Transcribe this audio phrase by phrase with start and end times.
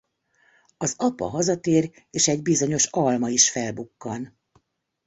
[0.77, 4.37] Az apa hazatér és egy bizonyos alma is felbukkan...